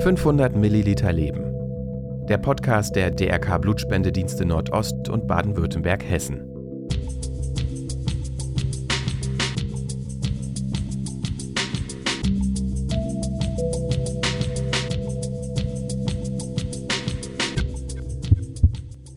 [0.00, 2.26] 500 Milliliter Leben.
[2.28, 6.42] Der Podcast der DRK Blutspendedienste Nordost und Baden-Württemberg-Hessen.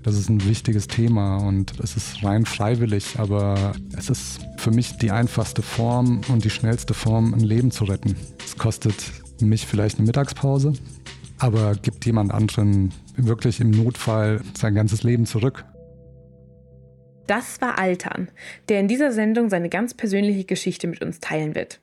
[0.04, 4.98] Das ist ein wichtiges Thema und es ist rein freiwillig, aber es ist für mich
[4.98, 8.16] die einfachste Form und die schnellste Form, ein Leben zu retten.
[8.43, 8.96] Es kostet
[9.46, 10.74] mich vielleicht eine Mittagspause,
[11.38, 15.66] aber gibt jemand anderen wirklich im Notfall sein ganzes Leben zurück.
[17.28, 18.30] Das war Altern,
[18.70, 21.80] der in dieser Sendung seine ganz persönliche Geschichte mit uns teilen wird.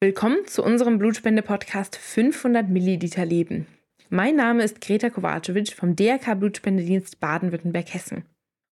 [0.00, 3.66] Willkommen zu unserem Blutspende-Podcast 500 Milliliter Leben.
[4.08, 8.24] Mein Name ist Greta Kovacevic vom DRK Blutspendedienst Baden-Württemberg-Hessen.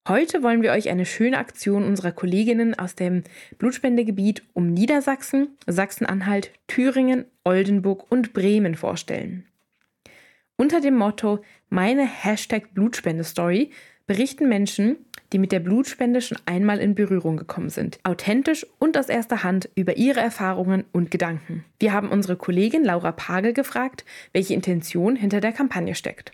[0.09, 3.23] Heute wollen wir euch eine schöne Aktion unserer Kolleginnen aus dem
[3.59, 9.45] Blutspendegebiet um Niedersachsen, Sachsen-Anhalt, Thüringen, Oldenburg und Bremen vorstellen.
[10.57, 13.69] Unter dem Motto Meine Hashtag Blutspende-Story
[14.07, 14.97] berichten Menschen,
[15.31, 19.69] die mit der Blutspende schon einmal in Berührung gekommen sind, authentisch und aus erster Hand
[19.75, 21.65] über ihre Erfahrungen und Gedanken.
[21.79, 26.31] Wir haben unsere Kollegin Laura Pagel gefragt, welche Intention hinter der Kampagne steckt.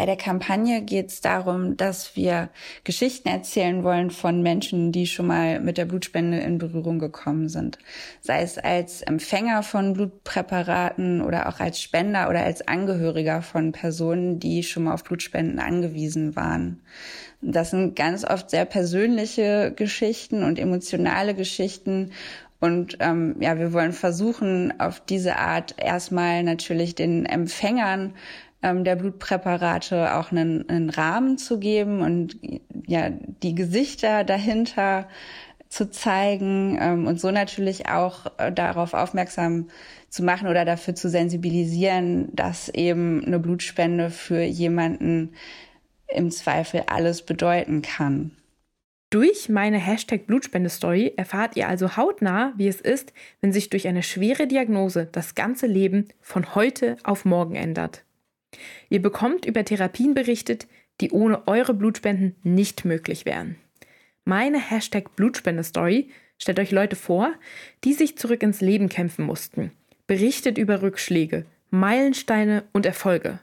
[0.00, 2.48] Bei der Kampagne geht es darum, dass wir
[2.84, 7.76] Geschichten erzählen wollen von Menschen, die schon mal mit der Blutspende in Berührung gekommen sind.
[8.22, 14.40] Sei es als Empfänger von Blutpräparaten oder auch als Spender oder als Angehöriger von Personen,
[14.40, 16.80] die schon mal auf Blutspenden angewiesen waren.
[17.42, 22.12] Das sind ganz oft sehr persönliche Geschichten und emotionale Geschichten
[22.58, 28.14] und ähm, ja, wir wollen versuchen, auf diese Art erstmal natürlich den Empfängern
[28.62, 32.38] ähm, der Blutpräparate auch einen, einen Rahmen zu geben und
[32.86, 35.08] ja die Gesichter dahinter
[35.68, 39.68] zu zeigen ähm, und so natürlich auch äh, darauf aufmerksam
[40.08, 45.32] zu machen oder dafür zu sensibilisieren, dass eben eine Blutspende für jemanden
[46.08, 48.32] im Zweifel alles bedeuten kann.
[49.10, 54.02] Durch meine Hashtag Blutspende-Story erfahrt ihr also hautnah, wie es ist, wenn sich durch eine
[54.02, 58.04] schwere Diagnose das ganze Leben von heute auf morgen ändert.
[58.88, 60.66] Ihr bekommt über Therapien berichtet,
[61.00, 63.56] die ohne eure Blutspenden nicht möglich wären.
[64.24, 67.32] Meine Hashtag Blutspende-Story stellt euch Leute vor,
[67.84, 69.72] die sich zurück ins Leben kämpfen mussten,
[70.06, 73.40] berichtet über Rückschläge, Meilensteine und Erfolge,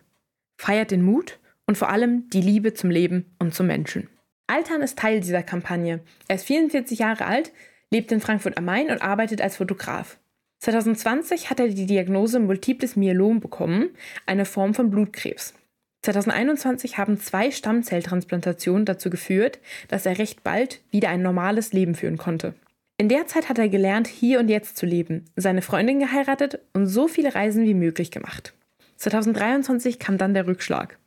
[0.58, 4.10] feiert den Mut und vor allem die Liebe zum Leben und zum Menschen.
[4.48, 6.00] Altern ist Teil dieser Kampagne.
[6.28, 7.52] Er ist 44 Jahre alt,
[7.92, 10.18] lebt in Frankfurt am Main und arbeitet als Fotograf.
[10.60, 13.90] 2020 hat er die Diagnose Multiples Myelom bekommen,
[14.26, 15.54] eine Form von Blutkrebs.
[16.02, 22.18] 2021 haben zwei Stammzelltransplantationen dazu geführt, dass er recht bald wieder ein normales Leben führen
[22.18, 22.54] konnte.
[22.98, 26.88] In der Zeit hat er gelernt, hier und jetzt zu leben, seine Freundin geheiratet und
[26.88, 28.54] so viele Reisen wie möglich gemacht.
[28.96, 30.98] 2023 kam dann der Rückschlag.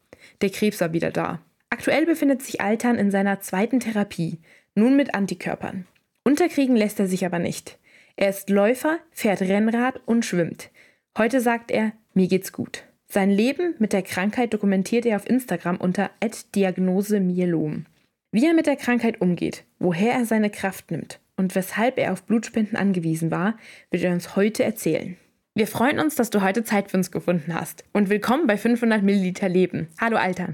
[0.40, 1.40] Der Krebs war wieder da.
[1.70, 4.38] Aktuell befindet sich Altern in seiner zweiten Therapie,
[4.76, 5.86] nun mit Antikörpern.
[6.24, 7.79] Unterkriegen lässt er sich aber nicht.
[8.20, 10.68] Er ist Läufer, fährt Rennrad und schwimmt.
[11.16, 12.84] Heute sagt er, mir geht's gut.
[13.08, 16.10] Sein Leben mit der Krankheit dokumentiert er auf Instagram unter
[16.54, 17.86] Diagnose Myelom.
[18.30, 22.24] Wie er mit der Krankheit umgeht, woher er seine Kraft nimmt und weshalb er auf
[22.24, 23.56] Blutspenden angewiesen war,
[23.90, 25.16] wird er uns heute erzählen.
[25.54, 29.02] Wir freuen uns, dass du heute Zeit für uns gefunden hast und willkommen bei 500
[29.02, 29.88] Milliliter Leben.
[29.98, 30.50] Hallo Alter.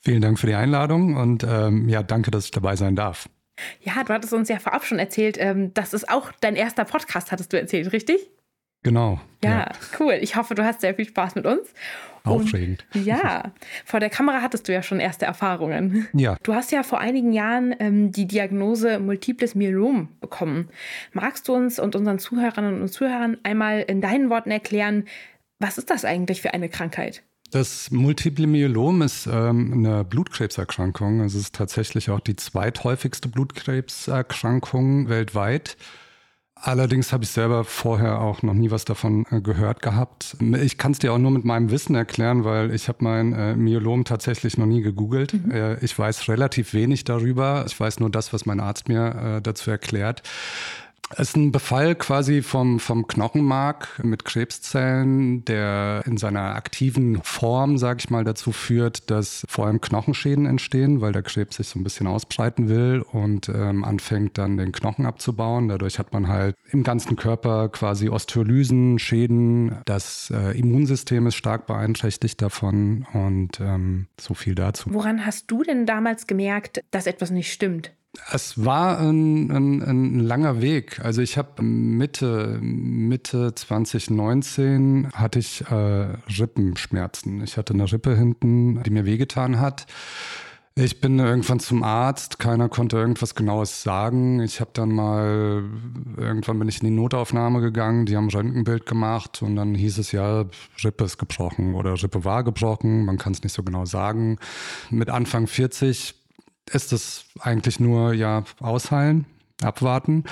[0.00, 3.28] Vielen Dank für die Einladung und ähm, ja, danke, dass ich dabei sein darf.
[3.80, 7.32] Ja, du hattest uns ja vorab schon erzählt, ähm, das ist auch dein erster Podcast,
[7.32, 8.30] hattest du erzählt, richtig?
[8.82, 9.18] Genau.
[9.42, 10.18] Ja, ja, cool.
[10.20, 11.72] Ich hoffe, du hast sehr viel Spaß mit uns.
[12.22, 12.86] Aufregend.
[12.94, 13.52] Und, ja,
[13.84, 16.06] vor der Kamera hattest du ja schon erste Erfahrungen.
[16.12, 16.36] Ja.
[16.42, 20.68] Du hast ja vor einigen Jahren ähm, die Diagnose Multiples Myelom bekommen.
[21.12, 25.04] Magst du uns und unseren Zuhörerinnen und Zuhörern einmal in deinen Worten erklären,
[25.58, 27.22] was ist das eigentlich für eine Krankheit?
[27.54, 31.20] Das Multiple Myelom ist ähm, eine Blutkrebserkrankung.
[31.20, 35.76] Es ist tatsächlich auch die zweithäufigste Blutkrebserkrankung weltweit.
[36.56, 40.36] Allerdings habe ich selber vorher auch noch nie was davon äh, gehört gehabt.
[40.40, 43.54] Ich kann es dir auch nur mit meinem Wissen erklären, weil ich habe mein äh,
[43.54, 45.34] Myelom tatsächlich noch nie gegoogelt.
[45.34, 45.52] Mhm.
[45.52, 47.64] Äh, ich weiß relativ wenig darüber.
[47.68, 50.24] Ich weiß nur das, was mein Arzt mir äh, dazu erklärt.
[51.16, 57.78] Es ist ein Befall quasi vom, vom Knochenmark mit Krebszellen, der in seiner aktiven Form,
[57.78, 61.78] sage ich mal, dazu führt, dass vor allem Knochenschäden entstehen, weil der Krebs sich so
[61.78, 65.68] ein bisschen ausbreiten will und ähm, anfängt dann den Knochen abzubauen.
[65.68, 69.78] Dadurch hat man halt im ganzen Körper quasi Osteolysen, Schäden.
[69.84, 74.92] Das äh, Immunsystem ist stark beeinträchtigt davon und ähm, so viel dazu.
[74.92, 77.92] Woran hast du denn damals gemerkt, dass etwas nicht stimmt?
[78.30, 81.00] Es war ein, ein, ein langer Weg.
[81.04, 87.42] Also ich habe Mitte, Mitte 2019 hatte ich äh, Rippenschmerzen.
[87.42, 89.86] Ich hatte eine Rippe hinten, die mir wehgetan hat.
[90.76, 94.40] Ich bin irgendwann zum Arzt, keiner konnte irgendwas Genaues sagen.
[94.40, 95.62] Ich habe dann mal,
[96.16, 100.10] irgendwann bin ich in die Notaufnahme gegangen, die haben Röntgenbild gemacht und dann hieß es
[100.10, 100.46] ja,
[100.82, 104.38] Rippe ist gebrochen oder Rippe war gebrochen, man kann es nicht so genau sagen.
[104.90, 106.23] Mit Anfang 40
[106.70, 109.26] ist es eigentlich nur ja ausheilen,
[109.62, 110.24] abwarten.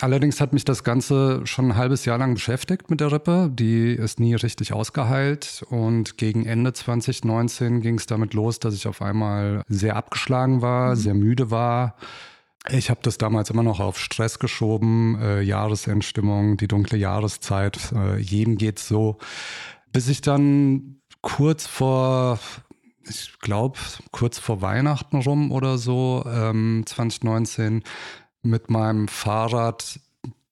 [0.00, 3.48] Allerdings hat mich das Ganze schon ein halbes Jahr lang beschäftigt mit der Rippe.
[3.52, 5.64] Die ist nie richtig ausgeheilt.
[5.70, 10.90] Und gegen Ende 2019 ging es damit los, dass ich auf einmal sehr abgeschlagen war,
[10.90, 10.96] mhm.
[10.96, 11.94] sehr müde war.
[12.68, 18.18] Ich habe das damals immer noch auf Stress geschoben, äh, Jahresendstimmung, die dunkle Jahreszeit, äh,
[18.18, 19.18] jedem geht's so.
[19.92, 22.38] Bis ich dann kurz vor,
[23.08, 23.78] ich glaube,
[24.10, 27.82] kurz vor Weihnachten rum oder so, ähm, 2019,
[28.42, 30.00] mit meinem Fahrrad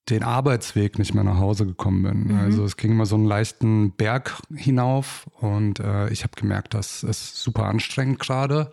[0.08, 2.34] den Arbeitsweg nicht mehr nach Hause gekommen bin.
[2.34, 2.40] Mhm.
[2.40, 7.02] Also es ging immer so einen leichten Berg hinauf und äh, ich habe gemerkt, das
[7.02, 8.72] ist super anstrengend gerade.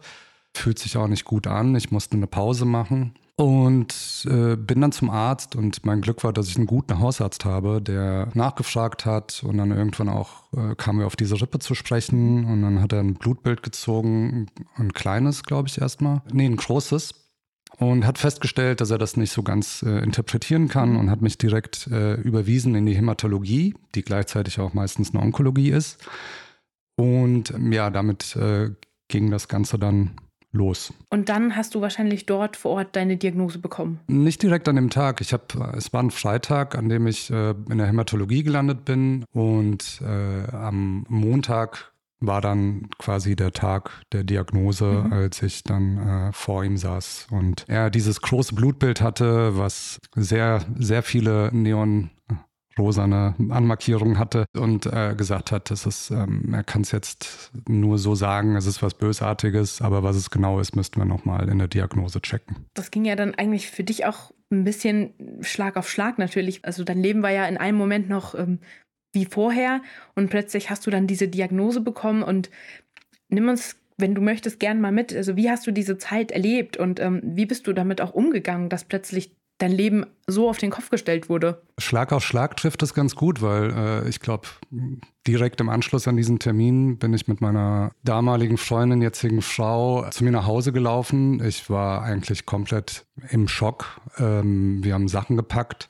[0.53, 1.75] Fühlt sich auch nicht gut an.
[1.75, 6.33] Ich musste eine Pause machen und äh, bin dann zum Arzt und mein Glück war,
[6.33, 10.99] dass ich einen guten Hausarzt habe, der nachgefragt hat und dann irgendwann auch äh, kamen
[10.99, 15.43] wir auf diese Rippe zu sprechen und dann hat er ein Blutbild gezogen, ein kleines,
[15.43, 17.13] glaube ich erstmal, nee, ein großes
[17.77, 21.37] und hat festgestellt, dass er das nicht so ganz äh, interpretieren kann und hat mich
[21.37, 26.03] direkt äh, überwiesen in die Hämatologie, die gleichzeitig auch meistens eine Onkologie ist.
[26.95, 28.71] Und ja, damit äh,
[29.09, 30.15] ging das Ganze dann
[30.51, 30.93] los.
[31.09, 33.99] Und dann hast du wahrscheinlich dort vor Ort deine Diagnose bekommen?
[34.07, 35.21] Nicht direkt an dem Tag.
[35.21, 35.45] Ich habe,
[35.75, 40.51] es war ein Freitag, an dem ich äh, in der Hämatologie gelandet bin und äh,
[40.51, 45.13] am Montag war dann quasi der Tag der Diagnose, mhm.
[45.13, 50.65] als ich dann äh, vor ihm saß und er dieses große Blutbild hatte, was sehr,
[50.77, 52.09] sehr viele Neon
[52.77, 57.97] rosane Anmarkierungen hatte und äh, gesagt hat, dass es, ähm, er kann es jetzt nur
[57.97, 61.59] so sagen, es ist was Bösartiges, aber was es genau ist, müssten wir nochmal in
[61.59, 62.67] der Diagnose checken.
[62.73, 66.63] Das ging ja dann eigentlich für dich auch ein bisschen Schlag auf Schlag natürlich.
[66.63, 68.59] Also dein Leben war ja in einem Moment noch ähm,
[69.13, 69.81] wie vorher
[70.15, 72.49] und plötzlich hast du dann diese Diagnose bekommen und
[73.29, 75.13] nimm uns, wenn du möchtest, gern mal mit.
[75.15, 78.69] Also wie hast du diese Zeit erlebt und ähm, wie bist du damit auch umgegangen,
[78.69, 81.61] dass plötzlich dein Leben so auf den Kopf gestellt wurde?
[81.77, 84.47] Schlag auf Schlag trifft das ganz gut, weil äh, ich glaube,
[85.25, 90.23] direkt im Anschluss an diesen Termin bin ich mit meiner damaligen Freundin, jetzigen Frau, zu
[90.23, 91.43] mir nach Hause gelaufen.
[91.43, 94.01] Ich war eigentlich komplett im Schock.
[94.17, 95.87] Ähm, wir haben Sachen gepackt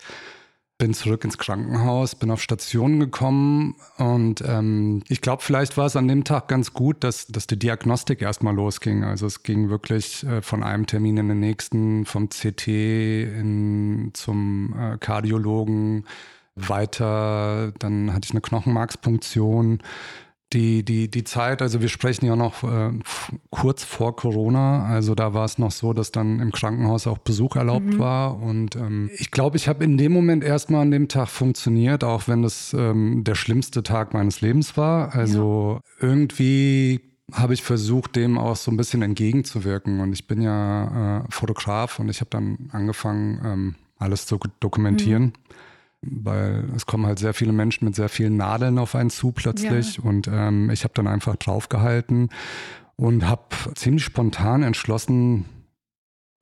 [0.78, 5.96] bin zurück ins Krankenhaus, bin auf Station gekommen und ähm, ich glaube, vielleicht war es
[5.96, 9.04] an dem Tag ganz gut, dass, dass die Diagnostik erstmal losging.
[9.04, 14.76] Also es ging wirklich äh, von einem Termin in den nächsten, vom CT in, zum
[14.78, 16.06] äh, Kardiologen
[16.56, 17.72] weiter.
[17.80, 19.80] Dann hatte ich eine Knochenmarkspunktion
[20.54, 22.92] die, die, die Zeit, also wir sprechen ja noch äh,
[23.50, 27.58] kurz vor Corona, also da war es noch so, dass dann im Krankenhaus auch Besuch
[27.58, 28.00] erlaubt mhm.
[28.00, 28.42] war.
[28.42, 32.28] Und ähm, ich glaube, ich habe in dem Moment erstmal an dem Tag funktioniert, auch
[32.28, 35.14] wenn das ähm, der schlimmste Tag meines Lebens war.
[35.14, 36.08] Also ja.
[36.08, 37.02] irgendwie
[37.34, 40.00] habe ich versucht, dem auch so ein bisschen entgegenzuwirken.
[40.00, 45.24] Und ich bin ja äh, Fotograf und ich habe dann angefangen, ähm, alles zu dokumentieren.
[45.24, 45.34] Mhm
[46.02, 49.98] weil es kommen halt sehr viele Menschen mit sehr vielen Nadeln auf einen zu plötzlich.
[49.98, 50.04] Ja.
[50.04, 52.30] Und ähm, ich habe dann einfach draufgehalten
[52.96, 53.44] und habe
[53.76, 55.46] ziemlich spontan entschlossen,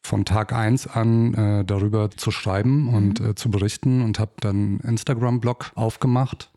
[0.05, 2.93] von Tag eins an äh, darüber zu schreiben mhm.
[2.93, 6.51] und äh, zu berichten und habe dann Instagram-Blog aufgemacht,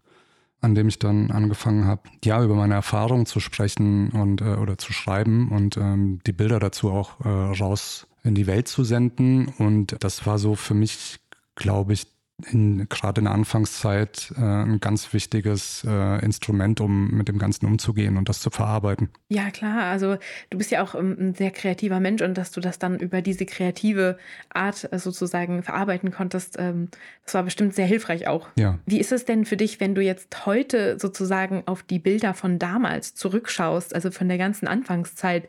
[0.61, 4.77] an dem ich dann angefangen habe, ja, über meine Erfahrungen zu sprechen und äh, oder
[4.77, 9.49] zu schreiben und ähm, die Bilder dazu auch äh, raus in die Welt zu senden.
[9.59, 11.19] Und das war so für mich,
[11.55, 12.07] glaube ich,
[12.47, 17.67] in, gerade in der Anfangszeit äh, ein ganz wichtiges äh, Instrument, um mit dem Ganzen
[17.67, 19.09] umzugehen und das zu verarbeiten.
[19.29, 19.85] Ja, klar.
[19.85, 20.19] Also
[20.51, 23.23] du bist ja auch ähm, ein sehr kreativer Mensch und dass du das dann über
[23.23, 24.19] diese kreative
[24.51, 26.89] Art äh, sozusagen verarbeiten konntest, ähm,
[27.25, 28.49] das war bestimmt sehr hilfreich auch.
[28.57, 28.79] Ja.
[28.87, 32.61] Wie ist es denn für dich, wenn du jetzt heute sozusagen auf die Bilder von
[32.61, 35.49] damals zurückschaust, also von der ganzen Anfangszeit?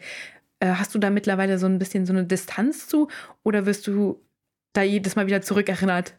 [0.60, 3.10] Äh, hast du da mittlerweile so ein bisschen so eine Distanz zu
[3.44, 4.20] oder wirst du
[4.74, 6.16] da jedes Mal wieder zurückerinnert?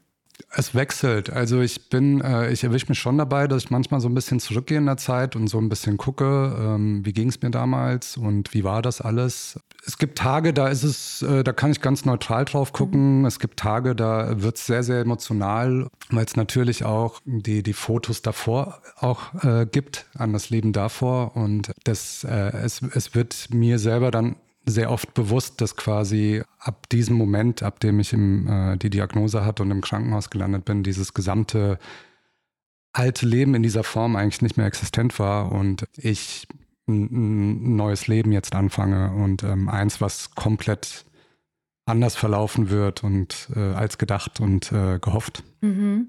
[0.52, 1.30] Es wechselt.
[1.30, 4.40] Also ich bin, äh, ich erwische mich schon dabei, dass ich manchmal so ein bisschen
[4.40, 8.16] zurückgehe in der Zeit und so ein bisschen gucke, ähm, wie ging es mir damals
[8.16, 9.60] und wie war das alles.
[9.86, 13.20] Es gibt Tage, da ist es, äh, da kann ich ganz neutral drauf gucken.
[13.20, 13.26] Mhm.
[13.26, 17.72] Es gibt Tage, da wird es sehr, sehr emotional, weil es natürlich auch die, die
[17.72, 21.36] Fotos davor auch äh, gibt, an das Leben davor.
[21.36, 26.88] Und das, äh, es, es wird mir selber dann sehr oft bewusst, dass quasi ab
[26.90, 30.82] diesem Moment, ab dem ich im, äh, die Diagnose hatte und im Krankenhaus gelandet bin,
[30.82, 31.78] dieses gesamte
[32.92, 36.46] alte Leben in dieser Form eigentlich nicht mehr existent war und ich
[36.88, 39.12] ein, neues Leben jetzt anfange.
[39.12, 41.04] Und ähm, eins, was komplett
[41.90, 45.42] anders verlaufen wird und äh, als gedacht und äh, gehofft.
[45.62, 46.08] Mhm.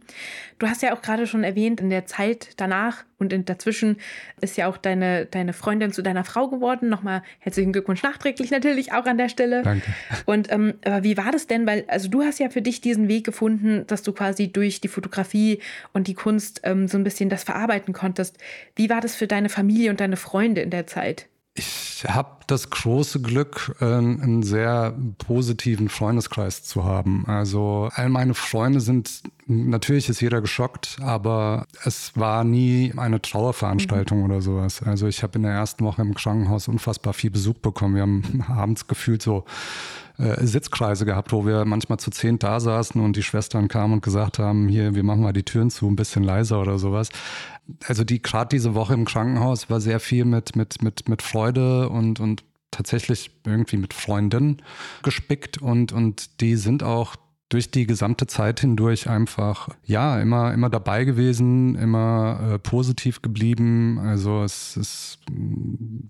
[0.60, 3.98] Du hast ja auch gerade schon erwähnt, in der Zeit danach und in dazwischen
[4.40, 6.88] ist ja auch deine, deine Freundin zu deiner Frau geworden.
[6.88, 9.64] Nochmal herzlichen Glückwunsch nachträglich natürlich auch an der Stelle.
[9.64, 9.94] Danke.
[10.26, 11.68] Und ähm, aber wie war das denn?
[11.68, 14.88] Weil, also du hast ja für dich diesen Weg gefunden, dass du quasi durch die
[14.88, 15.60] Fotografie
[15.92, 18.38] und die Kunst ähm, so ein bisschen das verarbeiten konntest.
[18.76, 21.28] Wie war das für deine Familie und deine Freunde in der Zeit?
[21.56, 27.26] Ich habe das große Glück, äh, einen sehr positiven Freundeskreis zu haben.
[27.28, 34.20] Also all meine Freunde sind, natürlich ist jeder geschockt, aber es war nie eine Trauerveranstaltung
[34.20, 34.26] mhm.
[34.26, 34.82] oder sowas.
[34.84, 37.96] Also ich habe in der ersten Woche im Krankenhaus unfassbar viel Besuch bekommen.
[37.96, 39.46] Wir haben abends gefühlt so
[40.18, 44.04] äh, Sitzkreise gehabt, wo wir manchmal zu zehn da saßen und die Schwestern kamen und
[44.04, 47.10] gesagt haben, hier, wir machen mal die Türen zu, ein bisschen leiser oder sowas.
[47.88, 51.90] Also die gerade diese Woche im Krankenhaus war sehr viel mit, mit, mit, mit Freude
[51.90, 54.62] und, und tatsächlich irgendwie mit Freunden
[55.04, 57.16] gespickt und, und die sind auch
[57.52, 64.00] durch die gesamte Zeit hindurch einfach, ja, immer, immer dabei gewesen, immer äh, positiv geblieben.
[64.00, 65.20] Also es, es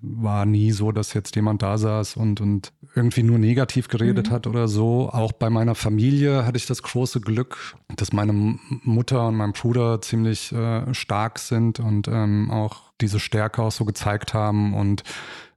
[0.01, 4.33] war nie so, dass jetzt jemand da saß und, und irgendwie nur negativ geredet mhm.
[4.33, 5.09] hat oder so.
[5.09, 9.99] Auch bei meiner Familie hatte ich das große Glück, dass meine Mutter und mein Bruder
[9.99, 15.03] ziemlich äh, stark sind und ähm, auch diese Stärke auch so gezeigt haben und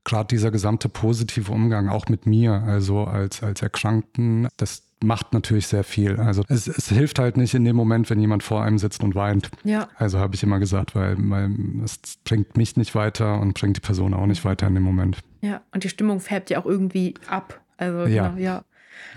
[0.05, 5.67] gerade dieser gesamte positive Umgang auch mit mir, also als, als Erkrankten, das macht natürlich
[5.67, 6.19] sehr viel.
[6.19, 9.15] Also es, es, hilft halt nicht in dem Moment, wenn jemand vor einem sitzt und
[9.15, 9.51] weint.
[9.65, 9.89] Ja.
[9.97, 11.51] Also habe ich immer gesagt, weil, weil
[11.85, 15.19] es bringt mich nicht weiter und bringt die Person auch nicht weiter in dem Moment.
[15.41, 17.61] Ja, und die Stimmung färbt ja auch irgendwie ab.
[17.77, 18.29] Also ja.
[18.29, 18.65] Genau, ja.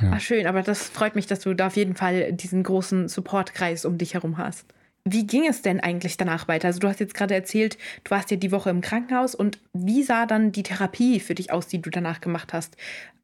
[0.02, 0.12] ja.
[0.14, 3.86] Ach, schön, aber das freut mich, dass du da auf jeden Fall diesen großen Supportkreis
[3.86, 4.66] um dich herum hast.
[5.10, 6.68] Wie ging es denn eigentlich danach weiter?
[6.68, 10.04] Also du hast jetzt gerade erzählt, du warst ja die Woche im Krankenhaus und wie
[10.04, 12.76] sah dann die Therapie für dich aus, die du danach gemacht hast?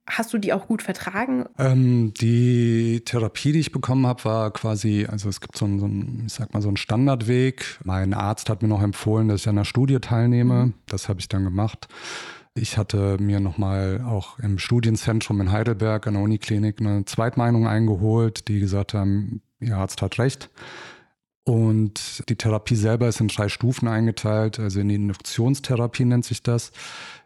[0.05, 1.45] Hast du die auch gut vertragen?
[1.57, 5.85] Ähm, die Therapie, die ich bekommen habe, war quasi, also es gibt so einen, so
[5.85, 7.79] einen, ich sag mal, so einen Standardweg.
[7.83, 10.65] Mein Arzt hat mir noch empfohlen, dass ich an einer Studie teilnehme.
[10.65, 10.73] Mhm.
[10.87, 11.87] Das habe ich dann gemacht.
[12.53, 18.47] Ich hatte mir nochmal auch im Studienzentrum in Heidelberg an der Uniklinik eine Zweitmeinung eingeholt,
[18.47, 20.49] die gesagt haben, Ihr Arzt hat recht.
[21.45, 26.41] Und die Therapie selber ist in drei Stufen eingeteilt, also in die Induktionstherapie nennt sich
[26.41, 26.71] das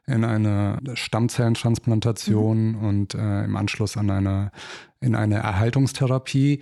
[0.07, 2.83] in eine Stammzellentransplantation mhm.
[2.83, 4.51] und äh, im Anschluss an eine,
[5.01, 6.62] in eine Erhaltungstherapie.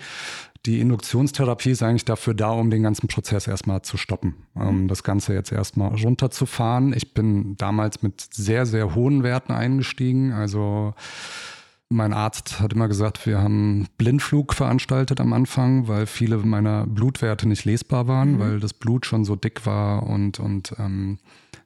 [0.65, 4.88] Die Induktionstherapie ist eigentlich dafür da, um den ganzen Prozess erstmal zu stoppen, um mhm.
[4.88, 6.91] das Ganze jetzt erstmal runterzufahren.
[6.93, 10.33] Ich bin damals mit sehr, sehr hohen Werten eingestiegen.
[10.33, 10.95] Also
[11.89, 17.48] mein Arzt hat immer gesagt, wir haben Blindflug veranstaltet am Anfang, weil viele meiner Blutwerte
[17.48, 18.39] nicht lesbar waren, mhm.
[18.39, 21.20] weil das Blut schon so dick war und, und ähm,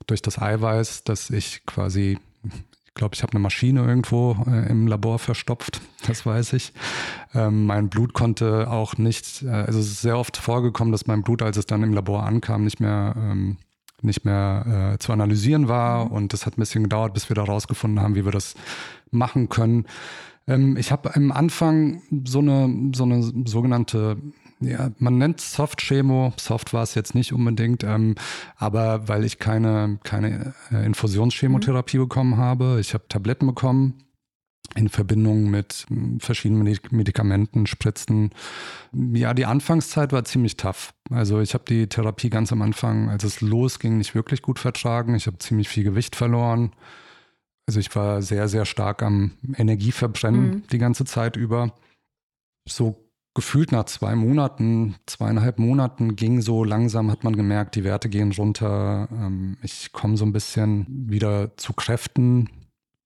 [0.08, 4.88] durch das Eiweiß, dass ich quasi, ich glaube, ich habe eine Maschine irgendwo äh, im
[4.88, 6.74] Labor verstopft, das weiß ich.
[7.34, 11.24] Ähm, mein Blut konnte auch nicht, äh, also es ist sehr oft vorgekommen, dass mein
[11.24, 13.58] Blut, als es dann im Labor ankam, nicht mehr ähm,
[14.04, 16.06] nicht mehr äh, zu analysieren war.
[16.06, 16.12] Mhm.
[16.12, 18.56] Und das hat ein bisschen gedauert, bis wir da rausgefunden haben, wie wir das
[19.12, 19.86] machen können.
[20.48, 24.18] Ähm, ich habe am Anfang so eine, so eine sogenannte
[24.62, 26.34] ja, man nennt Soft Chemo.
[26.38, 28.16] Soft war es jetzt nicht unbedingt, ähm,
[28.58, 32.02] aber weil ich keine, keine äh, Infusionschemotherapie mhm.
[32.02, 32.78] bekommen habe.
[32.82, 34.04] Ich habe Tabletten bekommen
[34.76, 38.32] in Verbindung mit hm, verschiedenen Medikamenten, Spritzen.
[38.94, 40.94] Ja, die Anfangszeit war ziemlich tough.
[41.10, 45.16] Also ich habe die Therapie ganz am Anfang, als es losging, nicht wirklich gut vertragen.
[45.16, 46.72] Ich habe ziemlich viel Gewicht verloren.
[47.68, 50.64] Also ich war sehr, sehr stark am Energieverbrennen mhm.
[50.72, 51.74] die ganze Zeit über.
[52.68, 58.10] So gefühlt nach zwei Monaten, zweieinhalb Monaten ging so langsam, hat man gemerkt, die Werte
[58.10, 59.08] gehen runter.
[59.12, 62.50] Ähm, ich komme so ein bisschen wieder zu Kräften.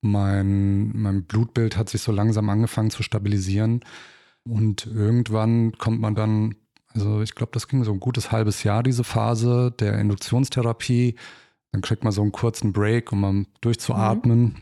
[0.01, 3.81] Mein, mein Blutbild hat sich so langsam angefangen zu stabilisieren.
[4.43, 6.55] Und irgendwann kommt man dann,
[6.93, 11.15] also ich glaube, das ging so ein gutes halbes Jahr, diese Phase der Induktionstherapie.
[11.71, 14.39] Dann kriegt man so einen kurzen Break, um mal durchzuatmen.
[14.39, 14.55] Mhm.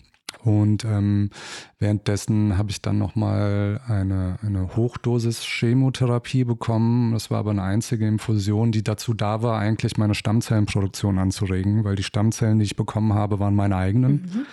[0.43, 1.29] Und ähm,
[1.77, 7.11] währenddessen habe ich dann nochmal eine, eine Hochdosis-Chemotherapie bekommen.
[7.11, 11.95] Das war aber eine einzige Infusion, die dazu da war, eigentlich meine Stammzellenproduktion anzuregen, weil
[11.95, 14.11] die Stammzellen, die ich bekommen habe, waren meine eigenen.
[14.13, 14.45] Mhm.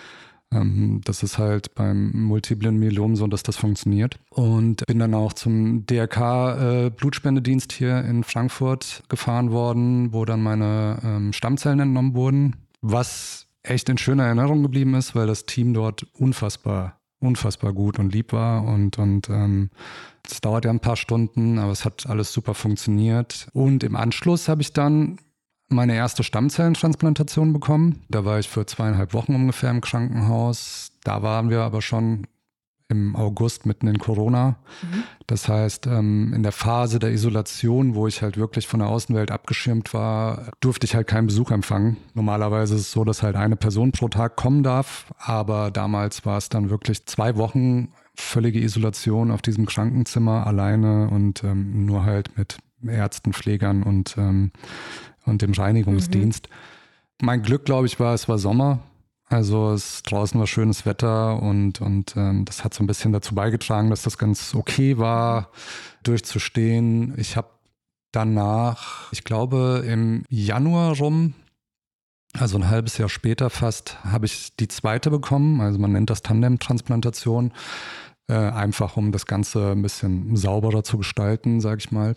[0.53, 4.19] Ähm, das ist halt beim multiplen Myelom so, dass das funktioniert.
[4.29, 10.99] Und bin dann auch zum DRK-Blutspendedienst äh, hier in Frankfurt gefahren worden, wo dann meine
[11.03, 12.55] ähm, Stammzellen entnommen wurden.
[12.81, 18.13] Was echt in schöner Erinnerung geblieben ist, weil das Team dort unfassbar, unfassbar gut und
[18.13, 19.69] lieb war und, und ähm,
[20.25, 23.47] es dauert ja ein paar Stunden, aber es hat alles super funktioniert.
[23.53, 25.17] Und im Anschluss habe ich dann
[25.69, 28.01] meine erste Stammzellentransplantation bekommen.
[28.09, 30.91] Da war ich für zweieinhalb Wochen ungefähr im Krankenhaus.
[31.03, 32.27] Da waren wir aber schon
[32.89, 34.57] im August mitten in Corona.
[34.81, 35.03] Mhm.
[35.27, 39.29] Das heißt, ähm, in der Phase der Isolation, wo ich halt wirklich von der Außenwelt
[39.29, 41.97] abgeschirmt war, durfte ich halt keinen Besuch empfangen.
[42.15, 46.37] Normalerweise ist es so, dass halt eine Person pro Tag kommen darf, aber damals war
[46.37, 52.37] es dann wirklich zwei Wochen völlige Isolation auf diesem Krankenzimmer alleine und ähm, nur halt
[52.37, 54.51] mit Ärzten, Pflegern und, ähm,
[55.29, 56.49] und dem Reinigungsdienst.
[56.49, 57.25] Mhm.
[57.25, 58.79] Mein Glück, glaube ich, war, es war Sommer.
[59.29, 63.35] Also es draußen war schönes Wetter und, und ähm, das hat so ein bisschen dazu
[63.35, 65.51] beigetragen, dass das ganz okay war,
[66.01, 67.13] durchzustehen.
[67.17, 67.49] Ich habe
[68.11, 71.35] danach, ich glaube im Januar rum,
[72.33, 75.61] also ein halbes Jahr später fast, habe ich die zweite bekommen.
[75.61, 77.51] Also man nennt das Tandem-Transplantation,
[78.27, 82.15] äh, einfach um das Ganze ein bisschen sauberer zu gestalten, sage ich mal.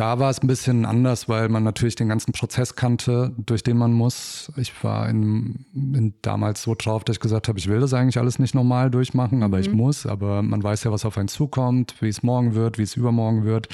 [0.00, 3.76] Da war es ein bisschen anders, weil man natürlich den ganzen Prozess kannte, durch den
[3.76, 4.50] man muss.
[4.56, 8.16] Ich war in, in damals so drauf, dass ich gesagt habe, ich will das eigentlich
[8.16, 9.62] alles nicht normal durchmachen, aber mhm.
[9.62, 10.06] ich muss.
[10.06, 13.44] Aber man weiß ja, was auf einen zukommt, wie es morgen wird, wie es übermorgen
[13.44, 13.68] wird.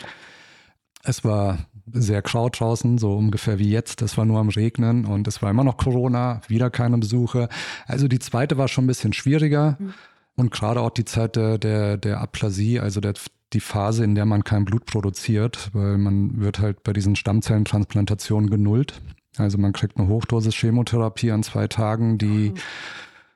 [1.05, 1.59] Es war
[1.93, 4.03] sehr kraut draußen, so ungefähr wie jetzt.
[4.03, 7.49] Es war nur am Regnen und es war immer noch Corona, wieder keine Besuche.
[7.87, 9.77] Also die zweite war schon ein bisschen schwieriger.
[9.79, 9.95] Mhm.
[10.35, 13.15] Und gerade auch die Zeit der, der, der Aplasie, also der
[13.53, 18.51] die Phase, in der man kein Blut produziert, weil man wird halt bei diesen Stammzellentransplantationen
[18.51, 19.01] genullt.
[19.37, 22.59] Also man kriegt eine Hochdosis Chemotherapie an zwei Tagen, die oh.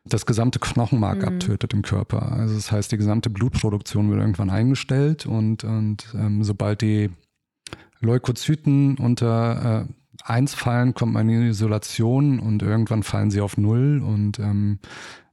[0.05, 1.29] das gesamte Knochenmark mhm.
[1.29, 2.33] abtötet im Körper.
[2.33, 7.11] Also das heißt, die gesamte Blutproduktion wird irgendwann eingestellt und, und ähm, sobald die
[8.01, 9.93] Leukozyten unter äh,
[10.25, 14.79] 1 fallen, kommt man in Isolation und irgendwann fallen sie auf Null und ähm,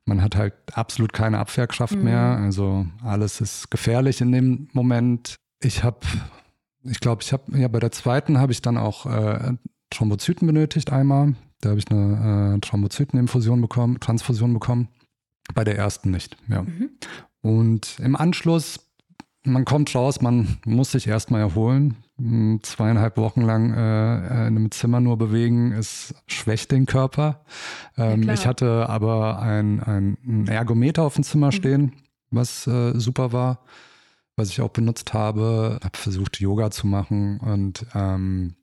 [0.08, 2.04] man hat halt absolut keine Abwehrkraft mhm.
[2.06, 2.38] mehr.
[2.38, 5.36] Also alles ist gefährlich in dem Moment.
[5.62, 6.00] Ich habe,
[6.84, 9.54] ich glaube, ich habe, ja, bei der zweiten habe ich dann auch äh,
[9.90, 11.36] Thrombozyten benötigt einmal.
[11.62, 14.88] Da habe ich eine äh, Thrombozyteninfusion bekommen, Transfusion bekommen.
[15.54, 16.64] Bei der ersten nicht, ja.
[16.64, 16.90] Mhm.
[17.42, 18.87] Und im Anschluss
[19.48, 21.96] man kommt raus, man muss sich erstmal erholen.
[22.18, 27.42] Hm, zweieinhalb Wochen lang äh, äh, in einem Zimmer nur bewegen, es schwächt den Körper.
[27.98, 31.52] Ähm, ja, ich hatte aber ein, ein, Ergometer auf dem Zimmer mhm.
[31.52, 31.92] stehen, mhm.
[32.32, 33.60] was äh, super war,
[34.36, 35.80] was ich auch benutzt habe.
[35.84, 38.56] Habe versucht, Yoga zu machen und, ähm,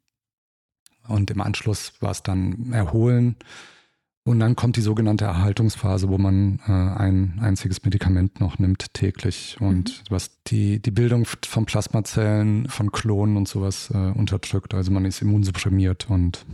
[1.09, 3.37] und im Anschluss war es dann Erholen.
[4.27, 9.59] Und dann kommt die sogenannte Erhaltungsphase, wo man äh, ein einziges Medikament noch nimmt täglich
[9.61, 10.05] und mhm.
[10.09, 14.73] was die, die Bildung von Plasmazellen, von Klonen und sowas äh, unterdrückt.
[14.73, 16.47] Also man ist immunsupprimiert und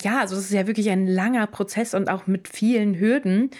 [0.00, 3.50] ja, also es ist ja wirklich ein langer Prozess und auch mit vielen Hürden.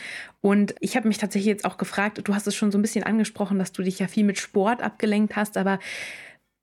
[0.40, 3.04] Und ich habe mich tatsächlich jetzt auch gefragt, du hast es schon so ein bisschen
[3.04, 5.80] angesprochen, dass du dich ja viel mit Sport abgelenkt hast, aber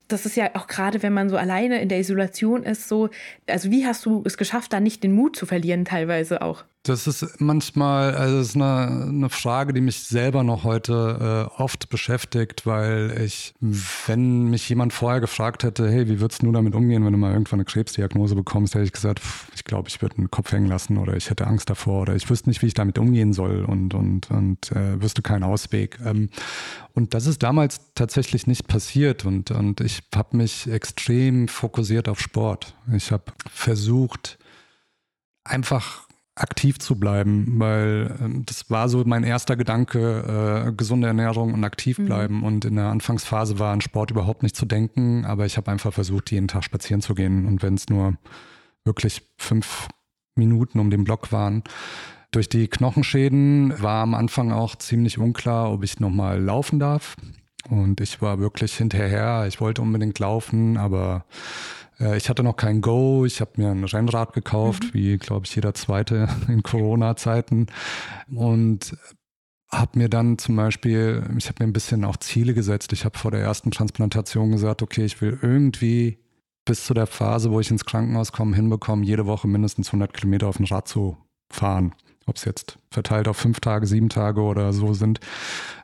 [0.08, 3.10] das ist ja auch gerade, wenn man so alleine in der Isolation ist, so,
[3.46, 6.64] also wie hast du es geschafft, da nicht den Mut zu verlieren, teilweise auch?
[6.84, 11.60] Das ist manchmal, also das ist eine, eine Frage, die mich selber noch heute äh,
[11.60, 16.74] oft beschäftigt, weil ich, wenn mich jemand vorher gefragt hätte, hey, wie würdest du damit
[16.74, 20.00] umgehen, wenn du mal irgendwann eine Krebsdiagnose bekommst, hätte ich gesagt, pff, ich glaube, ich
[20.00, 22.66] würde einen Kopf hängen lassen oder ich hätte Angst davor oder ich wüsste nicht, wie
[22.66, 25.98] ich damit umgehen soll und, und, und äh, wüsste keinen Ausweg.
[26.04, 26.30] Ähm,
[26.94, 32.20] und das ist damals tatsächlich nicht passiert und, und ich habe mich extrem fokussiert auf
[32.20, 32.74] Sport.
[32.92, 34.38] Ich habe versucht,
[35.44, 36.07] einfach
[36.40, 41.64] aktiv zu bleiben, weil äh, das war so mein erster Gedanke, äh, gesunde Ernährung und
[41.64, 42.06] aktiv mhm.
[42.06, 42.36] bleiben.
[42.38, 42.44] Mhm.
[42.44, 45.92] Und in der Anfangsphase war an Sport überhaupt nicht zu denken, aber ich habe einfach
[45.92, 47.46] versucht, jeden Tag spazieren zu gehen.
[47.46, 48.16] Und wenn es nur
[48.84, 49.88] wirklich fünf
[50.34, 51.62] Minuten um den Block waren.
[52.30, 57.16] Durch die Knochenschäden war am Anfang auch ziemlich unklar, ob ich nochmal laufen darf.
[57.68, 59.46] Und ich war wirklich hinterher.
[59.46, 61.24] Ich wollte unbedingt laufen, aber
[61.98, 63.24] ich hatte noch kein Go.
[63.24, 64.94] Ich habe mir ein Rennrad gekauft, mhm.
[64.94, 67.66] wie, glaube ich, jeder zweite in Corona-Zeiten.
[68.30, 68.96] Und
[69.70, 72.92] habe mir dann zum Beispiel, ich habe mir ein bisschen auch Ziele gesetzt.
[72.92, 76.18] Ich habe vor der ersten Transplantation gesagt, okay, ich will irgendwie
[76.64, 80.48] bis zu der Phase, wo ich ins Krankenhaus komme, hinbekommen, jede Woche mindestens 100 Kilometer
[80.48, 81.16] auf dem Rad zu
[81.50, 81.94] fahren.
[82.26, 85.20] Ob es jetzt verteilt auf fünf Tage, sieben Tage oder so sind.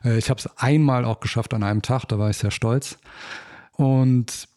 [0.03, 2.99] Äh, ich habe es einmal auch geschafft an einem Tag, da war ich sehr stolz.
[3.73, 4.47] Und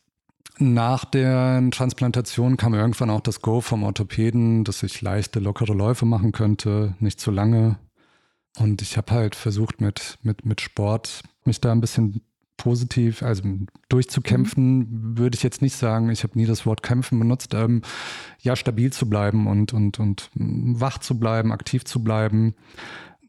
[0.58, 6.06] nach der Transplantation kam irgendwann auch das Go vom Orthopäden, dass ich leichte, lockere Läufe
[6.06, 7.78] machen könnte, nicht zu lange.
[8.58, 12.22] Und ich habe halt versucht, mit, mit, mit Sport mich da ein bisschen
[12.56, 13.44] positiv, also
[13.88, 15.18] durchzukämpfen, mhm.
[15.18, 16.10] würde ich jetzt nicht sagen.
[16.10, 17.54] Ich habe nie das Wort kämpfen benutzt.
[17.54, 17.82] Ähm,
[18.40, 22.54] ja, stabil zu bleiben und, und, und wach zu bleiben, aktiv zu bleiben.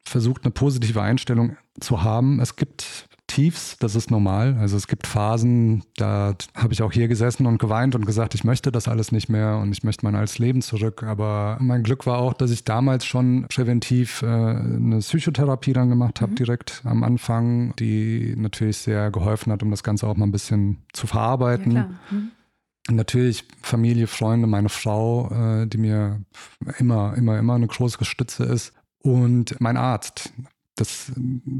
[0.03, 2.39] Versucht eine positive Einstellung zu haben.
[2.39, 4.57] Es gibt Tiefs, das ist normal.
[4.59, 8.43] Also es gibt Phasen, da habe ich auch hier gesessen und geweint und gesagt, ich
[8.43, 11.03] möchte das alles nicht mehr und ich möchte mein altes Leben zurück.
[11.03, 16.21] Aber mein Glück war auch, dass ich damals schon präventiv äh, eine Psychotherapie dann gemacht
[16.21, 16.35] habe, mhm.
[16.35, 20.79] direkt am Anfang, die natürlich sehr geholfen hat, um das Ganze auch mal ein bisschen
[20.91, 21.71] zu verarbeiten.
[21.71, 22.31] Ja, mhm.
[22.89, 26.23] Natürlich Familie, Freunde, meine Frau, äh, die mir
[26.79, 28.73] immer, immer, immer eine große Stütze ist.
[28.97, 30.33] Und mein Arzt,
[30.79, 31.11] das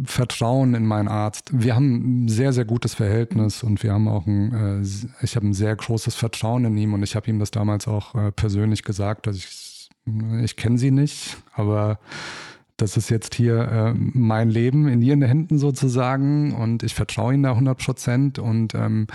[0.05, 1.49] Vertrauen in meinen Arzt.
[1.53, 5.47] Wir haben ein sehr, sehr gutes Verhältnis und wir haben auch ein, äh, ich habe
[5.47, 8.83] ein sehr großes Vertrauen in ihm und ich habe ihm das damals auch äh, persönlich
[8.83, 9.89] gesagt, dass ich,
[10.41, 11.99] ich kenne sie nicht, aber
[12.77, 17.43] das ist jetzt hier äh, mein Leben in ihren Händen sozusagen und ich vertraue ihm
[17.43, 19.07] da 100 Prozent und ähm,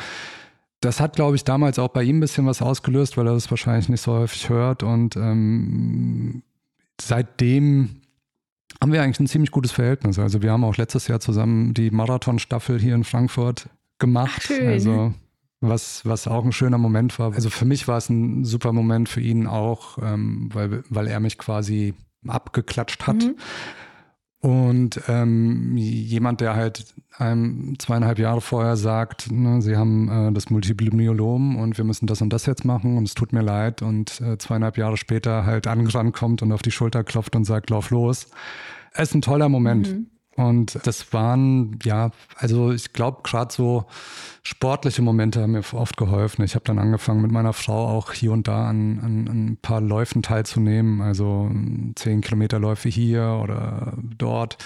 [0.81, 3.51] das hat, glaube ich, damals auch bei ihm ein bisschen was ausgelöst, weil er das
[3.51, 6.43] wahrscheinlich nicht so häufig hört und ähm,
[7.01, 8.03] seitdem
[8.81, 10.19] haben wir eigentlich ein ziemlich gutes Verhältnis.
[10.19, 14.43] Also wir haben auch letztes Jahr zusammen die Marathonstaffel hier in Frankfurt gemacht.
[14.43, 14.69] Schön.
[14.69, 15.15] Also
[15.61, 17.33] was, was auch ein schöner Moment war.
[17.33, 21.21] Also für mich war es ein super Moment, für ihn auch, ähm, weil, weil er
[21.21, 21.95] mich quasi
[22.27, 23.17] abgeklatscht hat.
[23.17, 23.37] Mhm.
[24.45, 26.85] Und ähm, jemand, der halt
[27.17, 32.07] einem zweieinhalb Jahre vorher sagt, ne, sie haben äh, das Multiple Myelom und wir müssen
[32.07, 35.47] das und das jetzt machen und es tut mir leid und äh, zweieinhalb Jahre später
[35.47, 38.27] halt angerannt kommt und auf die Schulter klopft und sagt, lauf los.
[38.93, 39.91] Es ist ein toller Moment.
[39.91, 40.07] Mhm.
[40.37, 43.85] Und das waren, ja, also ich glaube, gerade so
[44.43, 46.45] sportliche Momente haben mir oft geholfen.
[46.45, 49.59] Ich habe dann angefangen, mit meiner Frau auch hier und da an, an, an ein
[49.61, 51.01] paar Läufen teilzunehmen.
[51.01, 51.51] Also
[51.95, 54.59] zehn Kilometer Läufe hier oder dort.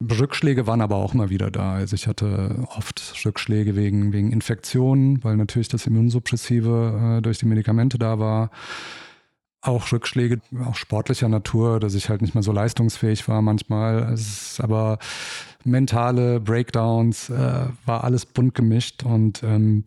[0.00, 1.72] Rückschläge waren aber auch mal wieder da.
[1.72, 7.46] Also ich hatte oft Rückschläge wegen, wegen Infektionen, weil natürlich das Immunsuppressive äh, durch die
[7.46, 8.50] Medikamente da war
[9.60, 14.12] auch Rückschläge, auch sportlicher Natur, dass ich halt nicht mehr so leistungsfähig war manchmal.
[14.12, 14.98] Es ist aber
[15.64, 19.84] mentale Breakdowns, äh, war alles bunt gemischt und ähm,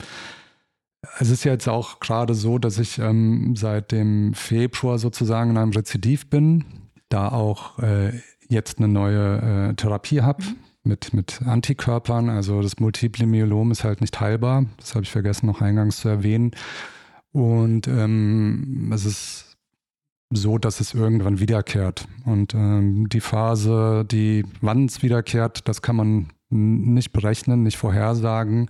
[1.19, 5.71] es ist jetzt auch gerade so, dass ich ähm, seit dem Februar sozusagen in einem
[5.71, 6.65] Rezidiv bin,
[7.09, 8.11] da auch äh,
[8.47, 10.43] jetzt eine neue äh, Therapie habe.
[10.43, 10.55] Mhm.
[10.83, 14.65] Mit, mit Antikörpern, also das Multiple Myelom ist halt nicht heilbar.
[14.77, 16.55] Das habe ich vergessen noch eingangs zu erwähnen.
[17.31, 19.50] Und ähm, es ist
[20.31, 22.07] so, dass es irgendwann wiederkehrt.
[22.25, 28.69] Und ähm, die Phase, die wann es wiederkehrt, das kann man nicht berechnen, nicht vorhersagen.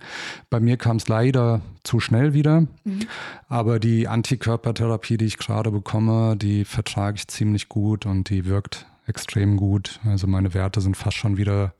[0.50, 3.06] Bei mir kam es leider zu schnell wieder, mhm.
[3.48, 8.86] aber die Antikörpertherapie, die ich gerade bekomme, die vertrage ich ziemlich gut und die wirkt
[9.06, 9.98] extrem gut.
[10.04, 11.74] Also meine Werte sind fast schon wieder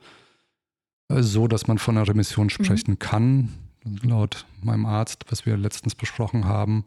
[1.09, 2.51] äh, so, dass man von einer Remission mhm.
[2.51, 2.99] sprechen mhm.
[2.99, 3.49] kann,
[4.03, 6.85] laut meinem Arzt, was wir letztens besprochen haben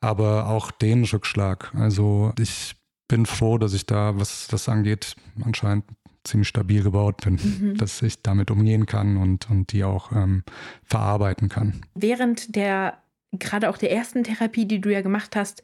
[0.00, 1.72] aber auch den Rückschlag.
[1.74, 2.76] Also ich
[3.08, 5.84] bin froh, dass ich da, was das angeht, anscheinend
[6.24, 7.76] ziemlich stabil gebaut bin, mhm.
[7.76, 10.44] dass ich damit umgehen kann und, und die auch ähm,
[10.84, 11.80] verarbeiten kann.
[11.94, 12.98] Während der,
[13.32, 15.62] gerade auch der ersten Therapie, die du ja gemacht hast,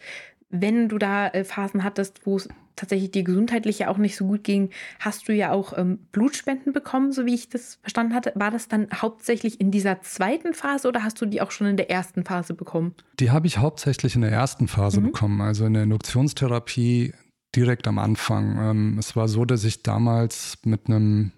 [0.49, 4.27] wenn du da äh, Phasen hattest, wo es tatsächlich dir gesundheitlich ja auch nicht so
[4.27, 8.33] gut ging, hast du ja auch ähm, Blutspenden bekommen, so wie ich das verstanden hatte.
[8.35, 11.77] War das dann hauptsächlich in dieser zweiten Phase oder hast du die auch schon in
[11.77, 12.95] der ersten Phase bekommen?
[13.21, 15.07] Die habe ich hauptsächlich in der ersten Phase mhm.
[15.07, 17.13] bekommen, also in der Induktionstherapie
[17.55, 18.59] direkt am Anfang.
[18.59, 21.33] Ähm, es war so, dass ich damals mit einem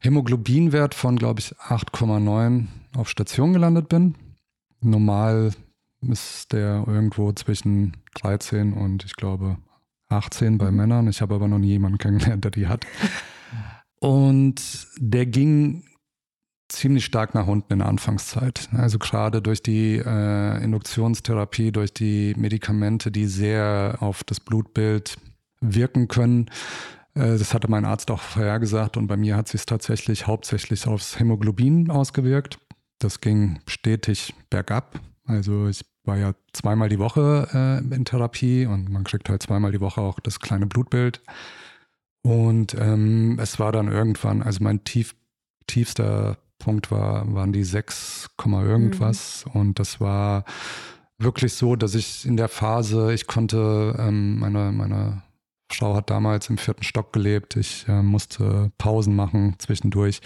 [0.00, 2.66] Hämoglobinwert von, glaube ich, 8,9
[2.96, 4.14] auf Station gelandet bin.
[4.80, 5.52] Normal
[6.00, 9.58] ist der irgendwo zwischen 13 und ich glaube
[10.14, 10.70] 18 bei.
[10.70, 11.08] Männern.
[11.08, 12.86] Ich habe aber noch nie jemanden kennengelernt, der die hat.
[14.00, 15.84] Und der ging
[16.68, 18.68] ziemlich stark nach unten in der Anfangszeit.
[18.72, 25.16] Also gerade durch die äh, Induktionstherapie, durch die Medikamente, die sehr auf das Blutbild
[25.60, 26.50] wirken können.
[27.14, 31.18] Äh, das hatte mein Arzt auch vorhergesagt und bei mir hat sich tatsächlich hauptsächlich aufs
[31.18, 32.58] Hämoglobin ausgewirkt.
[32.98, 35.00] Das ging stetig bergab.
[35.26, 39.72] Also ich war ja zweimal die Woche äh, in Therapie und man kriegt halt zweimal
[39.72, 41.22] die Woche auch das kleine Blutbild.
[42.22, 45.14] Und ähm, es war dann irgendwann, also mein tief,
[45.66, 49.44] tiefster Punkt war, waren die 6, irgendwas.
[49.46, 49.60] Mhm.
[49.60, 50.44] Und das war
[51.18, 55.22] wirklich so, dass ich in der Phase, ich konnte, ähm, meine, meine
[55.70, 57.56] Frau hat damals im vierten Stock gelebt.
[57.56, 60.20] Ich äh, musste Pausen machen zwischendurch.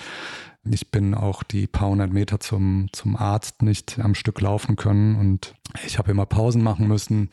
[0.73, 5.17] Ich bin auch die paar hundert Meter zum, zum Arzt nicht am Stück laufen können
[5.17, 5.55] und
[5.87, 7.31] ich habe immer Pausen machen müssen,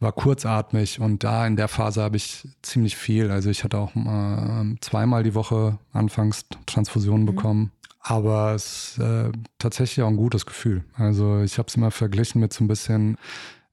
[0.00, 3.30] war kurzatmig und da in der Phase habe ich ziemlich viel.
[3.30, 7.34] Also ich hatte auch äh, zweimal die Woche anfangs Transfusionen mhm.
[7.34, 7.72] bekommen.
[8.02, 10.84] Aber es ist äh, tatsächlich auch ein gutes Gefühl.
[10.94, 13.18] Also ich habe es immer verglichen mit so ein bisschen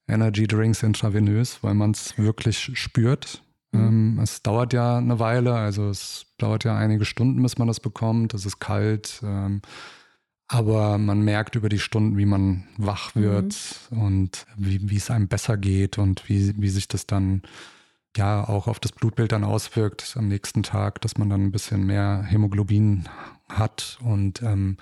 [0.08, 3.42] Energy Drinks intravenös, weil man es wirklich spürt.
[3.78, 4.18] Mhm.
[4.18, 7.80] Ähm, es dauert ja eine Weile, also es dauert ja einige Stunden, bis man das
[7.80, 8.34] bekommt.
[8.34, 9.22] Es ist kalt.
[9.24, 9.62] Ähm,
[10.50, 13.56] aber man merkt über die Stunden, wie man wach wird
[13.92, 14.02] mhm.
[14.02, 17.42] und wie, wie es einem besser geht und wie, wie sich das dann
[18.16, 21.86] ja auch auf das Blutbild dann auswirkt am nächsten Tag, dass man dann ein bisschen
[21.86, 23.10] mehr Hämoglobin
[23.50, 23.98] hat.
[24.02, 24.78] Und ähm,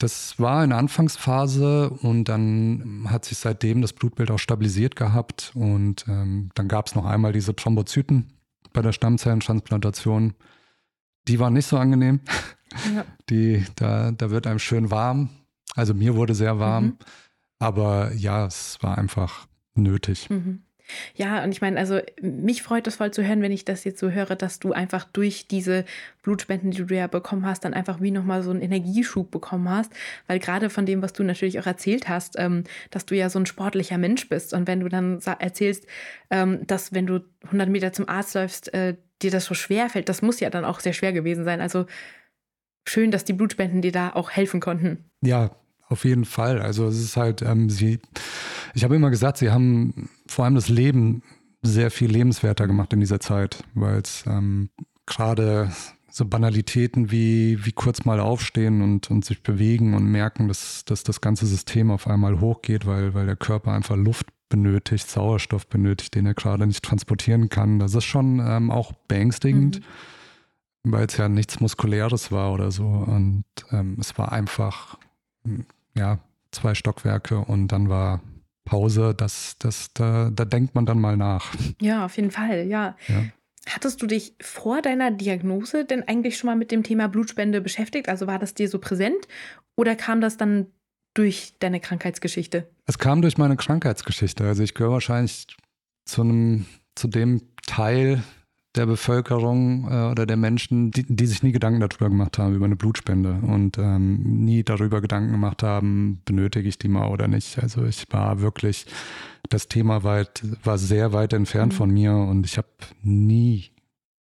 [0.00, 5.52] das war in der Anfangsphase und dann hat sich seitdem das Blutbild auch stabilisiert gehabt.
[5.54, 8.32] Und ähm, dann gab es noch einmal diese Thrombozyten
[8.72, 10.34] bei der Stammzellentransplantation.
[11.28, 12.20] Die waren nicht so angenehm.
[12.94, 13.04] Ja.
[13.28, 15.28] Die, da, da wird einem schön warm.
[15.74, 16.84] Also mir wurde sehr warm.
[16.84, 16.98] Mhm.
[17.58, 20.30] Aber ja, es war einfach nötig.
[20.30, 20.62] Mhm.
[21.14, 23.98] Ja, und ich meine, also mich freut es voll zu hören, wenn ich das jetzt
[24.00, 25.84] so höre, dass du einfach durch diese
[26.22, 29.92] Blutspenden, die du ja bekommen hast, dann einfach wie nochmal so einen Energieschub bekommen hast.
[30.26, 33.38] Weil gerade von dem, was du natürlich auch erzählt hast, ähm, dass du ja so
[33.38, 34.52] ein sportlicher Mensch bist.
[34.54, 35.86] Und wenn du dann erzählst,
[36.30, 40.08] ähm, dass wenn du 100 Meter zum Arzt läufst, äh, dir das so schwer fällt,
[40.08, 41.60] das muss ja dann auch sehr schwer gewesen sein.
[41.60, 41.86] Also
[42.88, 45.10] schön, dass die Blutspenden dir da auch helfen konnten.
[45.22, 45.50] Ja,
[45.90, 46.60] auf jeden Fall.
[46.62, 47.98] Also es ist halt, ähm, sie,
[48.74, 51.22] ich habe immer gesagt, sie haben vor allem das Leben
[51.62, 54.70] sehr viel lebenswerter gemacht in dieser Zeit, weil es ähm,
[55.06, 55.70] gerade
[56.10, 61.04] so Banalitäten wie, wie kurz mal aufstehen und, und sich bewegen und merken, dass, dass
[61.04, 66.14] das ganze System auf einmal hochgeht, weil, weil der Körper einfach Luft benötigt, Sauerstoff benötigt,
[66.14, 67.78] den er gerade nicht transportieren kann.
[67.78, 69.80] Das ist schon ähm, auch beängstigend,
[70.82, 70.92] mhm.
[70.92, 72.86] weil es ja nichts Muskuläres war oder so.
[72.86, 74.98] Und ähm, es war einfach
[75.94, 76.18] ja,
[76.50, 78.20] zwei Stockwerke und dann war
[78.64, 79.14] Pause.
[79.16, 81.52] Das, das, da, da denkt man dann mal nach.
[81.80, 82.96] Ja, auf jeden Fall, ja.
[83.08, 83.24] ja.
[83.68, 88.08] Hattest du dich vor deiner Diagnose denn eigentlich schon mal mit dem Thema Blutspende beschäftigt?
[88.08, 89.28] Also war das dir so präsent
[89.76, 90.66] oder kam das dann
[91.14, 92.68] durch deine Krankheitsgeschichte?
[92.86, 94.44] Es kam durch meine Krankheitsgeschichte.
[94.44, 95.46] Also ich gehöre wahrscheinlich
[96.04, 98.22] zu einem, zu dem Teil
[98.76, 102.66] der Bevölkerung äh, oder der Menschen, die, die, sich nie Gedanken darüber gemacht haben, über
[102.66, 107.58] eine Blutspende und ähm, nie darüber Gedanken gemacht haben, benötige ich die mal oder nicht.
[107.58, 108.86] Also ich war wirklich,
[109.48, 111.76] das Thema weit, war sehr weit entfernt mhm.
[111.76, 112.68] von mir und ich habe
[113.02, 113.70] nie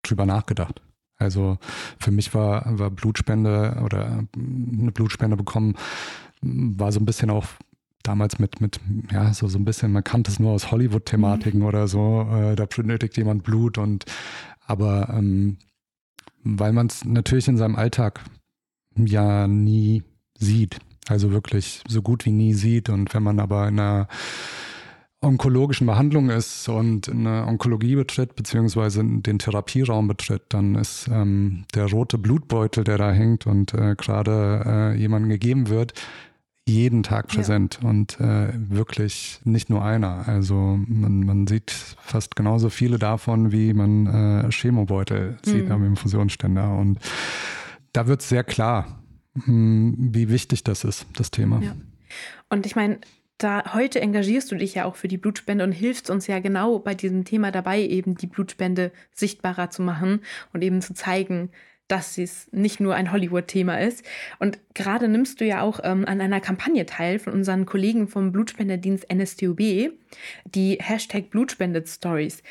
[0.04, 0.82] drüber nachgedacht.
[1.18, 1.58] Also
[2.00, 5.76] für mich war, war Blutspende oder eine Blutspende bekommen,
[6.42, 7.46] war so ein bisschen auch
[8.04, 8.80] damals mit, mit,
[9.12, 11.66] ja, so, so ein bisschen, man kannte es nur aus Hollywood-Thematiken mhm.
[11.66, 14.06] oder so, äh, da benötigt jemand Blut und
[14.66, 15.58] aber ähm,
[16.44, 18.22] weil man es natürlich in seinem Alltag
[18.96, 20.04] ja nie
[20.38, 24.08] sieht, also wirklich so gut wie nie sieht und wenn man aber in einer
[25.22, 31.90] onkologischen Behandlung ist und eine Onkologie betritt, beziehungsweise den Therapieraum betritt, dann ist ähm, der
[31.90, 35.94] rote Blutbeutel, der da hängt und äh, gerade äh, jemandem gegeben wird,
[36.67, 37.89] jeden Tag präsent ja.
[37.89, 40.27] und äh, wirklich nicht nur einer.
[40.27, 44.06] Also man, man sieht fast genauso viele davon, wie man
[44.45, 45.49] äh, Chemobeutel mhm.
[45.49, 46.77] sieht am Infusionsständer.
[46.77, 46.99] Und
[47.93, 49.01] da wird es sehr klar,
[49.36, 51.62] mh, hm, wie wichtig das ist, das Thema.
[51.62, 51.75] Ja.
[52.49, 52.99] Und ich meine,
[53.38, 56.80] da heute engagierst du dich ja auch für die Blutspende und hilfst uns ja genau
[56.80, 60.21] bei diesem Thema dabei, eben die Blutspende sichtbarer zu machen
[60.53, 61.49] und eben zu zeigen,
[61.88, 64.06] dass es nicht nur ein Hollywood-Thema ist.
[64.39, 68.32] Und gerade nimmst du ja auch ähm, an einer Kampagne teil von unseren Kollegen vom
[68.32, 69.91] Blutspendedienst NSTOB,
[70.45, 72.43] die Hashtag Blutspendet Stories.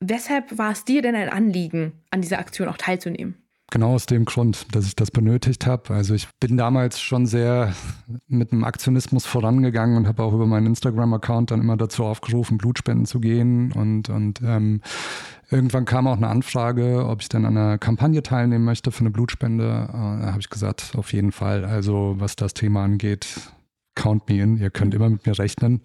[0.00, 3.45] Weshalb war es dir denn ein Anliegen, an dieser Aktion auch teilzunehmen?
[3.72, 5.92] Genau aus dem Grund, dass ich das benötigt habe.
[5.92, 7.74] Also ich bin damals schon sehr
[8.28, 13.06] mit dem Aktionismus vorangegangen und habe auch über meinen Instagram-Account dann immer dazu aufgerufen, Blutspenden
[13.06, 13.72] zu gehen.
[13.72, 14.82] Und, und ähm,
[15.50, 19.10] irgendwann kam auch eine Anfrage, ob ich dann an einer Kampagne teilnehmen möchte für eine
[19.10, 19.88] Blutspende.
[19.92, 21.64] Da habe ich gesagt, auf jeden Fall.
[21.64, 23.26] Also was das Thema angeht,
[23.96, 24.58] count me in.
[24.58, 25.80] Ihr könnt immer mit mir rechnen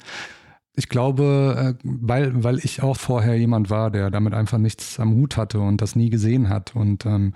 [0.75, 5.13] ich glaube, äh, weil, weil ich auch vorher jemand war, der damit einfach nichts am
[5.13, 6.75] Hut hatte und das nie gesehen hat.
[6.75, 7.33] Und ähm,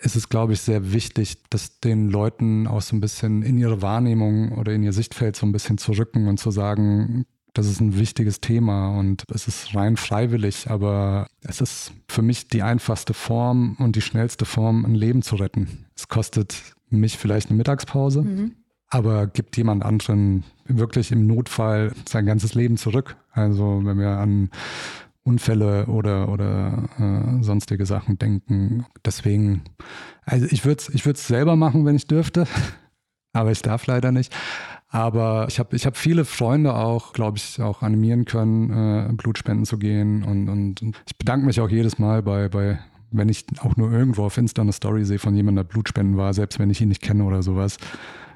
[0.00, 3.82] ist es, glaube ich, sehr wichtig, dass den Leuten auch so ein bisschen in ihre
[3.82, 7.80] Wahrnehmung oder in ihr Sichtfeld so ein bisschen zu rücken und zu sagen, das ist
[7.80, 13.12] ein wichtiges Thema und es ist rein freiwillig, aber es ist für mich die einfachste
[13.12, 15.86] Form und die schnellste Form, ein Leben zu retten.
[15.94, 16.56] Es kostet
[16.88, 18.22] mich vielleicht eine Mittagspause.
[18.22, 18.52] Mhm
[18.92, 23.16] aber gibt jemand anderen wirklich im Notfall sein ganzes Leben zurück.
[23.32, 24.50] Also wenn wir an
[25.24, 28.84] Unfälle oder, oder äh, sonstige Sachen denken.
[29.02, 29.62] Deswegen,
[30.26, 32.46] also ich würde es ich würd's selber machen, wenn ich dürfte,
[33.32, 34.34] aber ich darf leider nicht.
[34.88, 39.64] Aber ich habe ich hab viele Freunde auch, glaube ich, auch animieren können, äh, Blutspenden
[39.64, 40.22] zu gehen.
[40.22, 42.78] Und, und, und ich bedanke mich auch jedes Mal bei, bei
[43.10, 46.34] wenn ich auch nur irgendwo auf Insta eine Story sehe von jemandem, der Blutspenden war,
[46.34, 47.78] selbst wenn ich ihn nicht kenne oder sowas,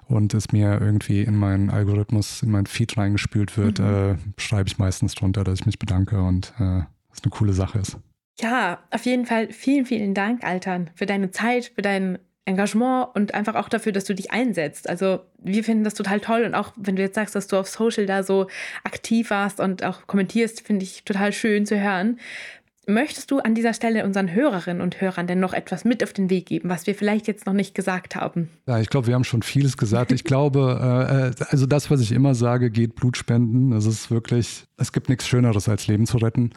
[0.08, 3.86] und es mir irgendwie in meinen Algorithmus, in meinen Feed reingespült wird, mhm.
[3.86, 7.78] äh, schreibe ich meistens drunter, dass ich mich bedanke und äh, es eine coole Sache
[7.78, 7.98] ist.
[8.38, 13.34] Ja, auf jeden Fall vielen, vielen Dank, Altern, für deine Zeit, für dein Engagement und
[13.34, 14.88] einfach auch dafür, dass du dich einsetzt.
[14.88, 17.66] Also wir finden das total toll und auch wenn du jetzt sagst, dass du auf
[17.66, 18.46] Social da so
[18.84, 22.20] aktiv warst und auch kommentierst, finde ich total schön zu hören.
[22.88, 26.30] Möchtest du an dieser Stelle unseren Hörerinnen und Hörern denn noch etwas mit auf den
[26.30, 28.48] Weg geben, was wir vielleicht jetzt noch nicht gesagt haben?
[28.68, 30.12] Ja, ich glaube, wir haben schon vieles gesagt.
[30.12, 30.78] Ich glaube,
[31.40, 33.72] äh, äh, also das, was ich immer sage, geht Blutspenden.
[33.72, 36.52] Es ist wirklich, es gibt nichts Schöneres, als Leben zu retten.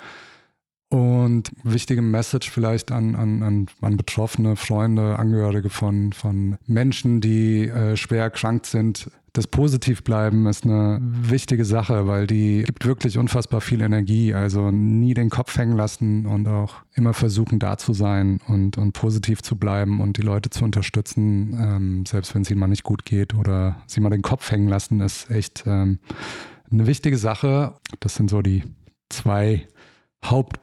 [0.90, 7.68] Und wichtige Message vielleicht an, an, an, an Betroffene, Freunde, Angehörige von, von Menschen, die
[7.68, 9.12] äh, schwer erkrankt sind.
[9.34, 14.34] Das Positivbleiben ist eine wichtige Sache, weil die gibt wirklich unfassbar viel Energie.
[14.34, 18.94] Also nie den Kopf hängen lassen und auch immer versuchen, da zu sein und, und
[18.94, 22.84] positiv zu bleiben und die Leute zu unterstützen, ähm, selbst wenn es ihnen mal nicht
[22.84, 26.00] gut geht oder sie mal den Kopf hängen lassen, ist echt ähm,
[26.72, 27.76] eine wichtige Sache.
[28.00, 28.64] Das sind so die
[29.10, 29.68] zwei
[30.26, 30.60] Haupt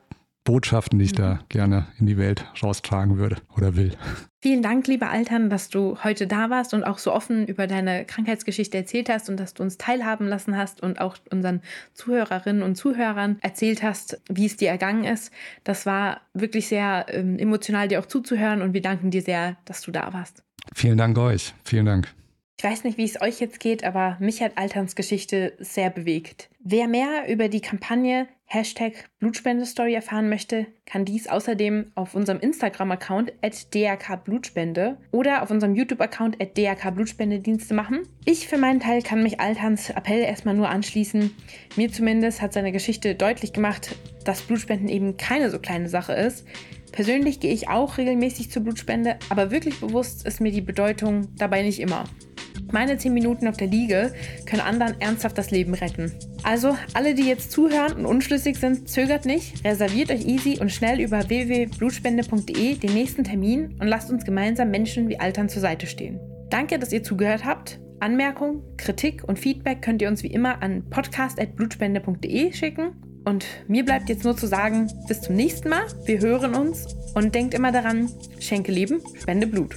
[0.46, 1.38] Botschaften, die ich da mhm.
[1.50, 3.92] gerne in die Welt raustragen würde oder will.
[4.40, 8.06] Vielen Dank, lieber Altern, dass du heute da warst und auch so offen über deine
[8.06, 11.60] Krankheitsgeschichte erzählt hast und dass du uns teilhaben lassen hast und auch unseren
[11.92, 15.32] Zuhörerinnen und Zuhörern erzählt hast, wie es dir ergangen ist.
[15.64, 19.82] Das war wirklich sehr ähm, emotional, dir auch zuzuhören und wir danken dir sehr, dass
[19.82, 20.44] du da warst.
[20.74, 21.52] Vielen Dank euch.
[21.64, 22.14] Vielen Dank.
[22.58, 26.48] Ich weiß nicht, wie es euch jetzt geht, aber mich hat Alterns Geschichte sehr bewegt.
[26.60, 33.32] Wer mehr über die Kampagne Hashtag Blutspende-Story erfahren möchte, kann dies außerdem auf unserem Instagram-Account
[33.42, 38.02] at drkblutspende oder auf unserem YouTube-Account at drkblutspendedienste machen.
[38.24, 41.34] Ich für meinen Teil kann mich Altans Appell erstmal nur anschließen.
[41.74, 46.46] Mir zumindest hat seine Geschichte deutlich gemacht, dass Blutspenden eben keine so kleine Sache ist.
[46.92, 51.62] Persönlich gehe ich auch regelmäßig zur Blutspende, aber wirklich bewusst ist mir die Bedeutung dabei
[51.62, 52.04] nicht immer.
[52.72, 54.12] Meine 10 Minuten auf der Liege
[54.44, 56.12] können anderen ernsthaft das Leben retten.
[56.42, 61.00] Also, alle, die jetzt zuhören und unschlüssig sind, zögert nicht, reserviert euch easy und schnell
[61.00, 66.20] über www.blutspende.de den nächsten Termin und lasst uns gemeinsam Menschen wie Altern zur Seite stehen.
[66.50, 67.78] Danke, dass ihr zugehört habt.
[68.00, 72.92] Anmerkungen, Kritik und Feedback könnt ihr uns wie immer an podcast.blutspende.de schicken.
[73.24, 75.84] Und mir bleibt jetzt nur zu sagen, bis zum nächsten Mal.
[76.04, 79.76] Wir hören uns und denkt immer daran, schenke Leben, spende Blut.